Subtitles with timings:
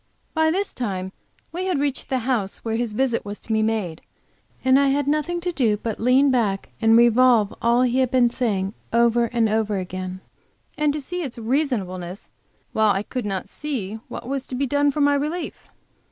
[0.33, 1.11] By this time
[1.51, 4.01] we had reached the house where his visit was to be made,
[4.65, 8.31] and I had nothing to do but lean back and revolve all he had been
[8.31, 10.21] saying, over and over again,
[10.75, 12.29] and to see its reasonableness
[12.73, 15.67] while I could not see what was so be done for my relief.